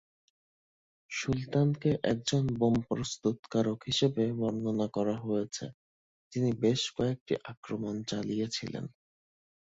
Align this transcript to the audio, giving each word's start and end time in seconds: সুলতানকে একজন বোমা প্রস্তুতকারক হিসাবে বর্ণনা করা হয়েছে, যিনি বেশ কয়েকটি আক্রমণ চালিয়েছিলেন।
সুলতানকে 1.11 1.91
একজন 2.03 2.43
বোমা 2.59 2.81
প্রস্তুতকারক 2.89 3.79
হিসাবে 3.85 4.23
বর্ণনা 4.39 4.87
করা 4.95 5.15
হয়েছে, 5.25 5.65
যিনি 6.33 6.49
বেশ 6.63 6.81
কয়েকটি 6.97 7.33
আক্রমণ 7.51 7.95
চালিয়েছিলেন। 8.03 8.85